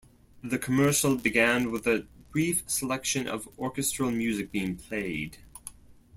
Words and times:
The 0.43 0.57
commercial 0.57 1.15
began 1.15 1.69
with 1.69 1.85
a 1.85 2.07
brief 2.31 2.63
selection 2.67 3.27
of 3.27 3.47
orchestral 3.59 4.09
music 4.09 4.51
being 4.51 4.75
played. 4.75 5.37